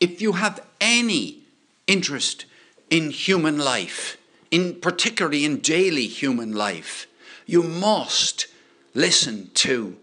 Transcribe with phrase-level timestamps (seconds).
[0.00, 1.42] if you have any
[1.86, 2.46] interest
[2.88, 4.16] in human life,
[4.50, 7.06] in particularly in daily human life,
[7.46, 8.46] you must
[8.94, 9.96] listen to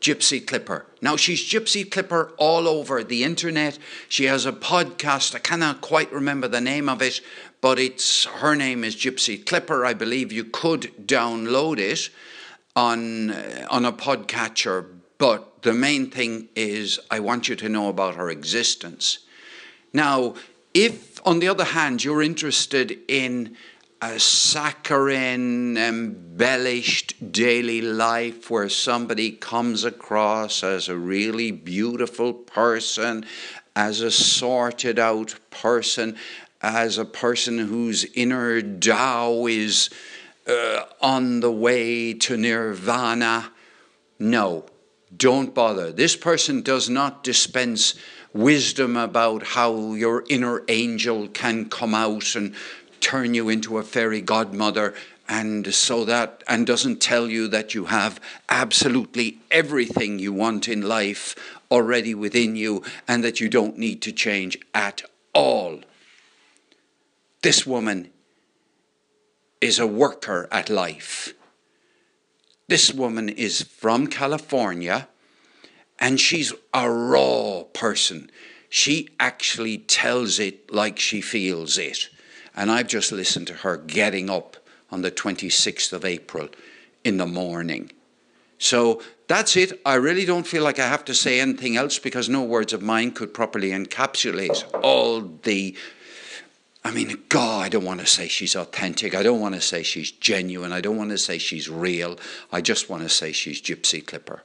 [0.00, 0.84] Gypsy Clipper.
[1.00, 3.78] Now, she's Gypsy Clipper all over the internet.
[4.08, 5.34] She has a podcast.
[5.34, 7.22] I cannot quite remember the name of it,
[7.62, 9.86] but it's her name is Gypsy Clipper.
[9.86, 12.10] I believe you could download it
[12.76, 14.86] on uh, on a podcatcher.
[15.16, 19.20] But the main thing is, I want you to know about her existence.
[19.94, 20.34] Now,
[20.74, 23.56] if on the other hand you're interested in
[24.02, 33.24] a saccharine, embellished daily life where somebody comes across as a really beautiful person,
[33.74, 36.16] as a sorted out person,
[36.60, 39.90] as a person whose inner Tao is
[40.46, 43.52] uh, on the way to nirvana.
[44.18, 44.66] No,
[45.16, 45.92] don't bother.
[45.92, 47.94] This person does not dispense
[48.34, 52.52] wisdom about how your inner angel can come out and
[53.00, 54.92] turn you into a fairy godmother
[55.28, 60.82] and so that and doesn't tell you that you have absolutely everything you want in
[60.82, 61.34] life
[61.70, 65.80] already within you and that you don't need to change at all.
[67.42, 68.10] This woman
[69.60, 71.32] is a worker at life.
[72.68, 75.08] This woman is from california
[76.04, 78.30] and she's a raw person
[78.68, 82.08] she actually tells it like she feels it
[82.54, 84.56] and I've just listened to her getting up
[84.90, 86.48] on the 26th of April
[87.02, 87.90] in the morning.
[88.58, 89.80] So that's it.
[89.84, 92.82] I really don't feel like I have to say anything else because no words of
[92.82, 95.76] mine could properly encapsulate all the.
[96.86, 99.14] I mean, God, I don't want to say she's authentic.
[99.14, 100.70] I don't want to say she's genuine.
[100.70, 102.18] I don't want to say she's real.
[102.52, 104.42] I just want to say she's Gypsy Clipper.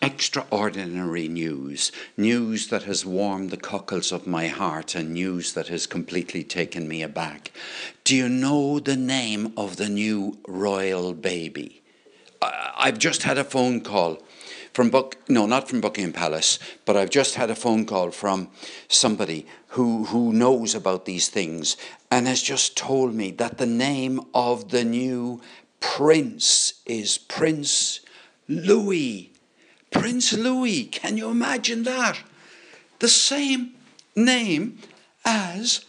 [0.00, 5.86] Extraordinary news, news that has warmed the cockles of my heart, and news that has
[5.86, 7.52] completely taken me aback.
[8.04, 11.82] Do you know the name of the new royal baby?
[12.40, 14.22] I've just had a phone call
[14.72, 18.48] from Buck, no, not from Buckingham Palace, but I've just had a phone call from
[18.86, 21.76] somebody who, who knows about these things
[22.12, 25.40] and has just told me that the name of the new
[25.80, 28.00] prince is Prince
[28.48, 29.32] Louis.
[29.90, 30.84] Prince Louis.
[30.84, 32.20] Can you imagine that?
[32.98, 33.74] The same
[34.14, 34.78] name
[35.24, 35.84] as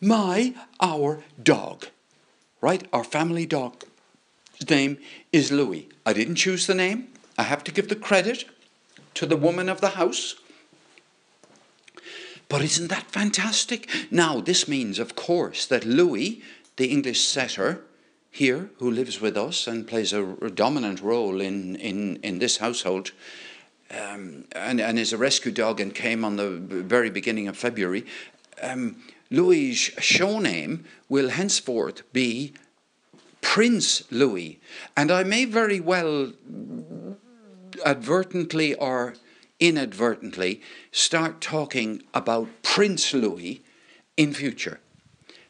[0.00, 1.86] my, our dog,
[2.60, 2.86] right?
[2.92, 3.84] Our family dog.
[4.68, 4.98] Name
[5.32, 5.88] is Louis.
[6.06, 7.08] I didn't choose the name.
[7.36, 8.44] I have to give the credit
[9.14, 10.36] to the woman of the house.
[12.48, 13.88] But isn't that fantastic?
[14.10, 16.42] Now, this means, of course, that Louis,
[16.76, 17.82] the English setter,
[18.34, 23.12] here who lives with us and plays a, dominant role in, in, in this household.
[23.90, 28.04] Um, and, and is a rescue dog and came on the very beginning of February.
[28.60, 28.96] Um,
[29.30, 32.54] Louis' show name will henceforth be
[33.40, 34.58] Prince Louis.
[34.96, 36.32] And I may very well
[37.86, 39.14] advertently or
[39.60, 43.62] inadvertently start talking about Prince Louis
[44.16, 44.80] in future.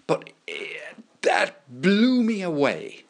[0.06, 0.28] But
[1.25, 3.05] that blew me away.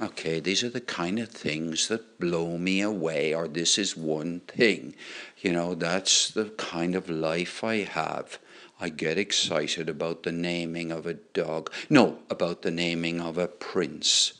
[0.00, 4.40] Okay, these are the kind of things that blow me away, or this is one
[4.40, 4.94] thing.
[5.38, 8.38] You know, that's the kind of life I have.
[8.80, 11.72] I get excited about the naming of a dog.
[11.88, 14.32] No, about the naming of a prince.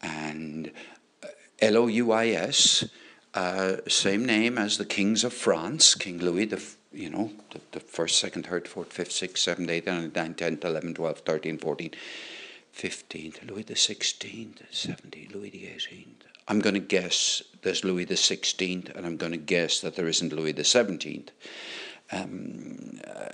[0.00, 0.72] And
[1.22, 1.28] uh,
[1.60, 2.88] L O U I S,
[3.34, 6.56] uh, same name as the kings of France, King Louis the
[6.94, 10.96] you know, the, the first, second, third, fourth, fifth, sixth, seventh, eighth, ninth, tenth, eleventh,
[10.96, 11.94] twelfth, thirteenth, fourteenth,
[12.72, 16.24] fifteenth, Louis the sixteenth, seventeenth, Louis the eighteenth.
[16.46, 20.08] I'm going to guess there's Louis the sixteenth, and I'm going to guess that there
[20.08, 21.30] isn't Louis the seventeenth.
[22.12, 23.30] Um, uh,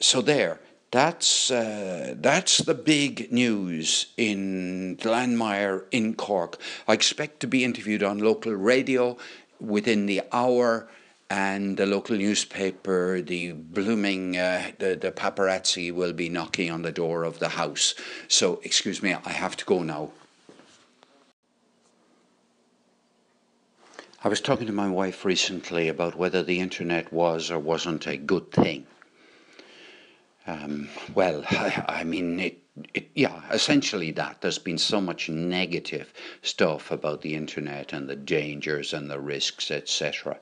[0.00, 0.60] so there,
[0.90, 6.58] that's uh, that's the big news in Glanmire in Cork.
[6.88, 9.16] I expect to be interviewed on local radio
[9.60, 10.88] within the hour
[11.34, 16.92] and the local newspaper, the blooming, uh, the, the paparazzi will be knocking on the
[16.92, 17.96] door of the house.
[18.28, 20.12] So, excuse me, I have to go now.
[24.22, 28.16] I was talking to my wife recently about whether the internet was or wasn't a
[28.16, 28.86] good thing.
[30.46, 32.62] Um, well, I, I mean, it,
[32.94, 34.40] it, yeah, essentially that.
[34.40, 39.72] There's been so much negative stuff about the internet and the dangers and the risks,
[39.72, 40.38] etc.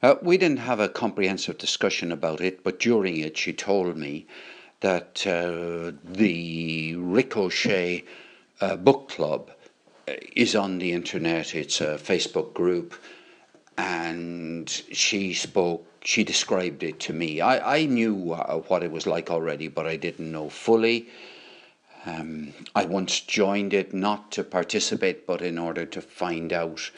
[0.00, 4.26] Uh, we didn't have a comprehensive discussion about it, but during it, she told me
[4.80, 8.04] that uh, the Rick O'Shea
[8.60, 9.50] uh, Book Club
[10.06, 11.54] uh, is on the internet.
[11.54, 12.94] It's a Facebook group,
[13.76, 17.40] and she spoke, she described it to me.
[17.40, 21.08] I, I knew what it was like already, but I didn't know fully.
[22.06, 26.92] Um, I once joined it not to participate, but in order to find out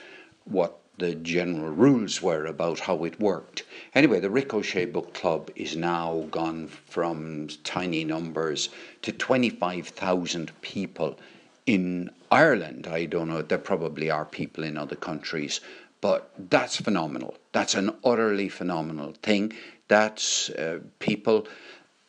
[0.45, 3.65] what the general rules were about how it worked.
[3.95, 8.69] Anyway, the Rick O'Shea Book Club is now gone from tiny numbers
[9.01, 11.19] to 25,000 people
[11.65, 12.87] in Ireland.
[12.87, 15.61] I don't know, there probably are people in other countries,
[16.03, 17.35] but that's phenomenal.
[17.53, 19.55] That's an utterly phenomenal thing.
[19.89, 21.49] That's uh, people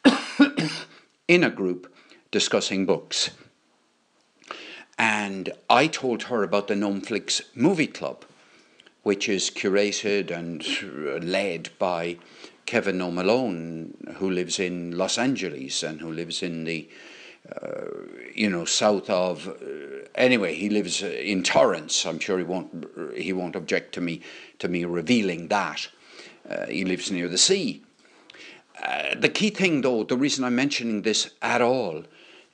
[1.29, 1.93] in a group
[2.29, 3.31] discussing books.
[4.97, 8.25] And I told her about the Gnomeflix Movie Club,
[9.03, 12.17] which is curated and led by
[12.65, 16.87] Kevin O'Malone, who lives in Los Angeles and who lives in the,
[17.61, 17.85] uh,
[18.33, 19.47] you know, south of.
[19.47, 22.05] Uh, anyway, he lives in Torrance.
[22.05, 24.21] I'm sure he won't he won't object to me
[24.59, 25.89] to me revealing that.
[26.49, 27.83] Uh, he lives near the sea.
[28.81, 32.03] Uh, the key thing, though, the reason I'm mentioning this at all,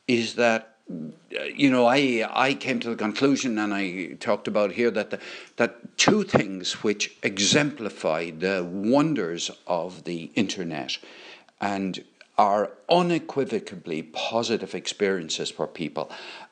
[0.08, 4.72] is that uh, you know, I I came to the conclusion, and I talked about
[4.74, 5.20] here that the,
[5.58, 10.98] that two things which exemplify the wonders of the internet,
[11.60, 12.04] and
[12.38, 16.10] are unequivocally positive experiences for people,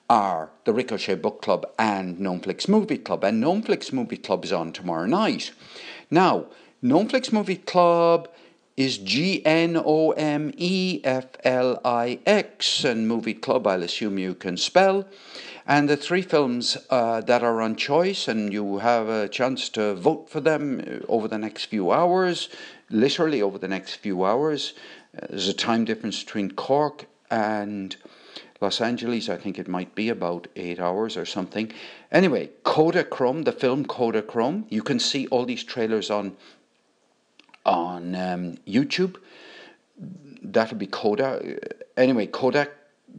[0.09, 3.23] are the Rick O'Shea Book Club and Gnomeflix Movie Club.
[3.23, 5.51] And Gnomeflix Movie Club is on tomorrow night.
[6.09, 6.47] Now,
[6.83, 8.27] Gnomeflix Movie Club
[8.77, 14.17] is G N O M E F L I X, and Movie Club, I'll assume
[14.19, 15.05] you can spell.
[15.67, 19.95] And the three films uh, that are on choice, and you have a chance to
[19.95, 22.49] vote for them uh, over the next few hours,
[22.89, 24.73] literally over the next few hours.
[25.15, 27.95] Uh, there's a time difference between Cork and
[28.61, 29.29] Los Angeles.
[29.29, 31.71] I think it might be about eight hours or something.
[32.11, 36.35] Anyway, Kodachrome, the film Kodachrome, you can see all these trailers on
[37.65, 39.17] on um, YouTube.
[40.43, 41.59] That'll be Coda.
[41.97, 42.71] Anyway, Kodak,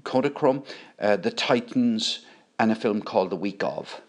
[0.03, 0.65] Kodachrome,
[1.01, 2.25] uh, The Titans,
[2.59, 4.01] and a film called The Week of.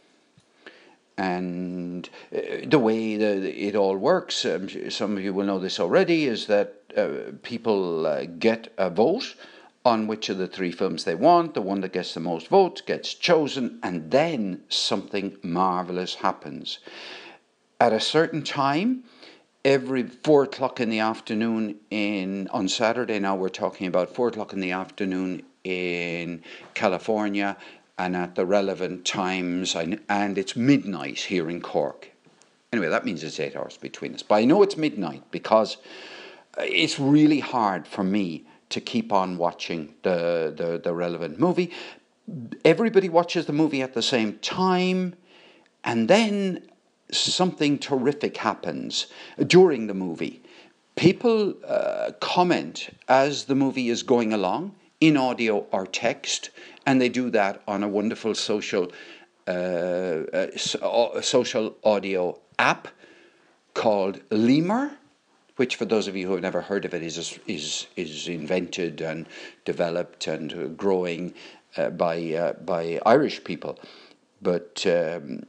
[1.18, 5.80] And uh, the way the, it all works, um, some of you will know this
[5.80, 9.36] already, is that uh, people uh, get a vote
[9.84, 11.54] on which of the three films they want.
[11.54, 16.80] The one that gets the most votes gets chosen, and then something marvelous happens.
[17.80, 19.04] At a certain time,
[19.68, 23.20] every four o'clock in the afternoon in on Saturday.
[23.20, 26.42] Now we're talking about four o'clock in the afternoon in
[26.74, 27.58] California,
[27.98, 32.10] and at the relevant times, and it's midnight here in Cork.
[32.72, 34.24] Anyway, that means it's eight hours between us.
[34.24, 35.76] But I know it's midnight because
[36.58, 41.72] uh, it's really hard for me to keep on watching the, the, the relevant movie.
[42.64, 45.16] Everybody watches the movie at the same time,
[45.84, 46.70] and then
[47.12, 49.08] something terrific happens
[49.46, 50.42] during the movie.
[50.96, 56.50] People uh, comment as the movie is going along in audio or text,
[56.86, 58.92] and they do that on a wonderful social
[59.48, 62.90] uh, uh, social audio app
[63.74, 64.92] called Lemur,
[65.56, 69.02] which, for those of you who have never heard of it, is is is invented
[69.02, 69.28] and
[69.66, 71.34] developed and growing
[71.78, 73.80] uh, by uh, by Irish people.
[74.42, 75.44] But um,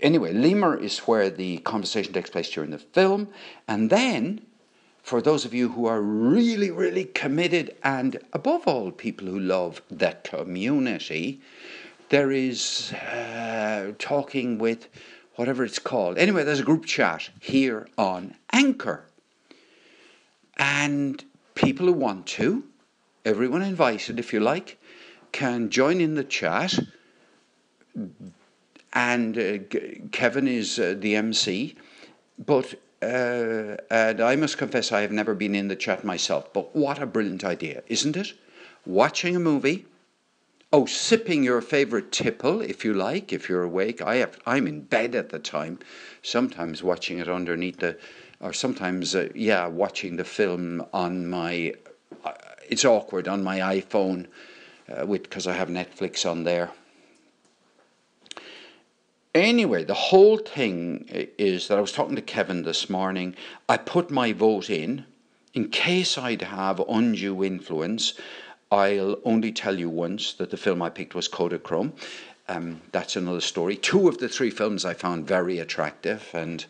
[0.00, 3.28] anyway, Lemur is where the conversation takes place during the film.
[3.68, 4.42] And then,
[5.02, 9.82] for those of you who are really, really committed, and above all, people who love
[9.90, 11.40] the community,
[12.08, 14.88] there is uh, talking with
[15.36, 16.18] whatever it's called.
[16.18, 19.04] Anyway, there's a group chat here on Anchor.
[20.56, 21.24] And
[21.54, 22.64] people who want to,
[23.24, 24.78] everyone invited if you like,
[25.32, 26.78] can join in the chat
[28.94, 29.58] and uh,
[30.12, 31.74] Kevin is uh, the MC.
[32.38, 36.52] But uh, and I must confess, I have never been in the chat myself.
[36.52, 38.32] But what a brilliant idea, isn't it?
[38.86, 39.86] Watching a movie.
[40.72, 44.02] Oh, sipping your favorite tipple, if you like, if you're awake.
[44.02, 44.38] I have.
[44.44, 45.78] I'm in bed at the time.
[46.22, 47.96] Sometimes watching it underneath the,
[48.40, 51.74] or sometimes, uh, yeah, watching the film on my.
[52.24, 52.32] Uh,
[52.68, 54.26] it's awkward on my iPhone,
[54.88, 56.70] uh, with because I have Netflix on there.
[59.34, 63.34] Anyway, the whole thing is that I was talking to Kevin this morning.
[63.68, 65.06] I put my vote in.
[65.54, 68.14] In case I'd have undue influence,
[68.70, 71.92] I'll only tell you once that the film I picked was Kodachrome.
[72.46, 73.76] Um, that's another story.
[73.76, 76.64] Two of the three films I found very attractive, and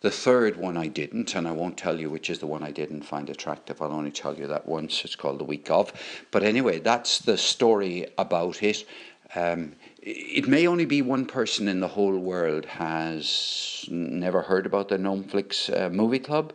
[0.00, 2.70] the third one I didn't, and I won't tell you which is the one I
[2.70, 3.82] didn't find attractive.
[3.82, 5.04] I'll only tell you that once.
[5.04, 5.92] It's called The Week of.
[6.30, 8.86] But anyway, that's the story about it.
[9.34, 9.72] Um,
[10.06, 14.98] it may only be one person in the whole world has never heard about the
[14.98, 16.52] Gnomeflix uh, movie club.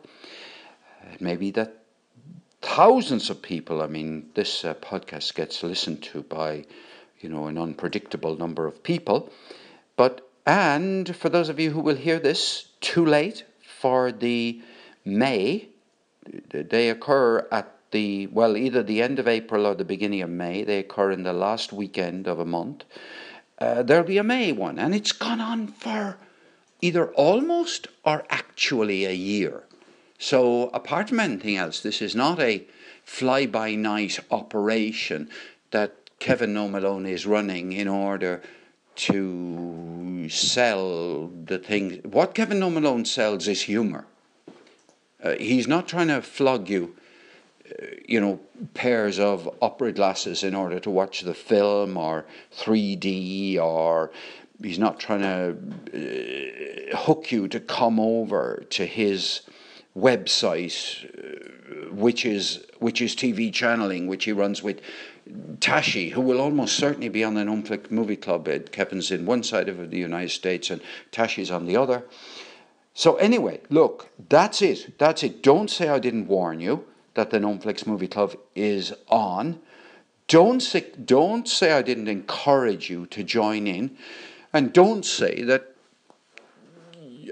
[1.12, 1.84] It may be that
[2.62, 3.82] thousands of people.
[3.82, 6.64] I mean, this uh, podcast gets listened to by,
[7.20, 9.30] you know, an unpredictable number of people.
[9.98, 14.62] But and for those of you who will hear this too late for the
[15.04, 15.68] May,
[16.54, 20.64] they occur at the well either the end of April or the beginning of May.
[20.64, 22.86] They occur in the last weekend of a month.
[23.62, 26.18] Uh, there'll be a May one, and it's gone on for
[26.82, 29.62] either almost or actually a year.
[30.18, 32.66] So, apart from anything else, this is not a
[33.04, 35.30] fly by night operation
[35.70, 38.42] that Kevin No Malone is running in order
[38.96, 42.04] to sell the things.
[42.04, 44.08] What Kevin No Malone sells is humour.
[45.24, 46.96] Uh, he's not trying to flog you,
[48.08, 48.40] you know,
[48.74, 52.26] pairs of opera glasses in order to watch the film or
[52.58, 54.12] 3D or
[54.62, 59.42] he's not trying to uh, hook you to come over to his
[59.98, 64.82] website, uh, which is which is TV channeling, which he runs with
[65.60, 68.50] Tashi, who will almost certainly be on the Gnomeflix Movie Club.
[68.72, 72.04] Kevin's in one side of the United States and Tashi's on the other.
[72.94, 74.98] So anyway, look, that's it.
[74.98, 75.42] That's it.
[75.42, 79.60] Don't say I didn't warn you that the Gnomeflix Movie Club is on.
[80.28, 83.98] Don't say, don't say I didn't encourage you to join in.
[84.54, 85.72] And don't say that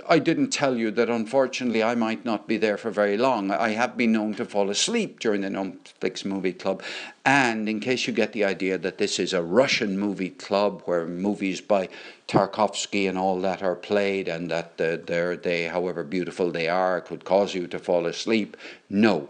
[0.07, 3.51] I didn't tell you that unfortunately I might not be there for very long.
[3.51, 6.81] I have been known to fall asleep during the Netflix movie club.
[7.25, 11.05] And in case you get the idea that this is a Russian movie club where
[11.05, 11.89] movies by
[12.27, 17.01] Tarkovsky and all that are played and that uh, they're, they, however beautiful they are,
[17.01, 18.57] could cause you to fall asleep,
[18.89, 19.29] no.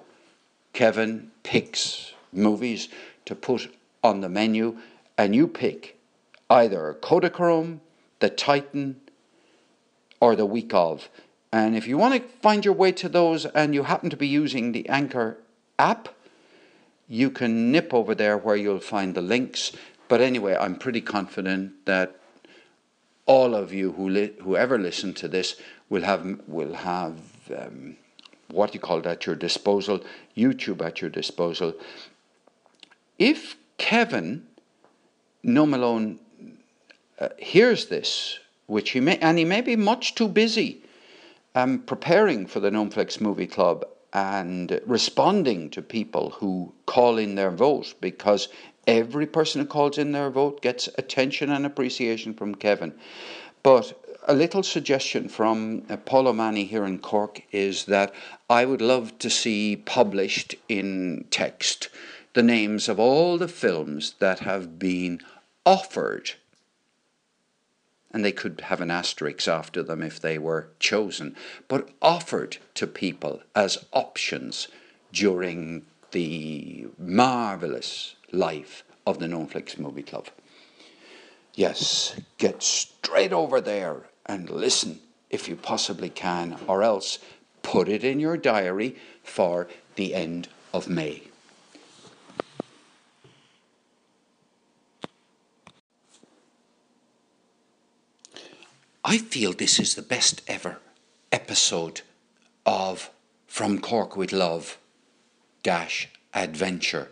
[0.79, 2.87] Kevin picks movies
[3.25, 3.69] to put
[4.01, 4.77] on the menu,
[5.17, 5.97] and you pick
[6.49, 7.81] either Kodachrome,
[8.21, 9.01] The Titan,
[10.21, 11.09] or the week of.
[11.51, 14.27] And if you want to find your way to those and you happen to be
[14.27, 15.39] using the Anchor
[15.77, 16.15] app,
[17.09, 19.73] you can nip over there where you'll find the links.
[20.07, 22.15] But anyway, I'm pretty confident that
[23.25, 25.57] all of you who li- whoever listen to this
[25.89, 27.17] will have will have
[27.53, 27.97] um,
[28.51, 30.03] what you call it at your disposal,
[30.35, 31.73] YouTube at your disposal.
[33.17, 34.47] If Kevin
[35.43, 36.19] No Malone
[37.19, 38.39] uh, hears this
[38.69, 40.83] which he may, and he may be much too busy
[41.55, 47.49] um, preparing for the Gnomeflix Movie Club and responding to people who call in their
[47.49, 48.47] vote because
[48.85, 52.93] every person who calls in their vote gets attention and appreciation from Kevin.
[53.63, 58.13] But a little suggestion from uh, Paul O'Mahony here in Cork is that
[58.47, 61.89] I would love to see published in text
[62.33, 65.19] the names of all the films that have been
[65.65, 66.33] offered
[68.11, 71.35] and they could have an asterisk after them if they were chosen,
[71.67, 74.67] but offered to people as options
[75.11, 80.27] during the marvellous life of the Gnomeflix Movie Club.
[81.55, 84.99] Yes, get straight over there and listen
[85.31, 87.17] if you possibly can, or else
[87.63, 91.23] put it in your diary for the end of May.
[99.03, 100.77] I feel this is the best ever
[101.31, 102.01] episode
[102.65, 103.09] of
[103.47, 104.77] From Cork with Love
[105.63, 107.09] dash adventure.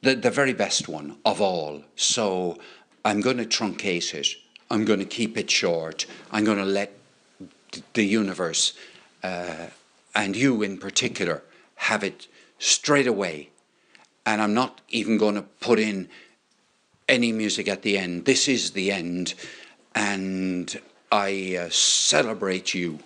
[0.00, 1.82] The, the very best one of all.
[1.94, 2.56] So
[3.04, 4.45] I'm going to truncate it.
[4.70, 6.06] I'm going to keep it short.
[6.30, 6.92] I'm going to let
[7.94, 8.72] the universe
[9.22, 9.66] uh,
[10.14, 11.42] and you in particular
[11.76, 12.26] have it
[12.58, 13.50] straight away.
[14.24, 16.08] And I'm not even going to put in
[17.08, 18.24] any music at the end.
[18.24, 19.34] This is the end
[19.94, 20.80] and
[21.12, 22.98] I uh, celebrate you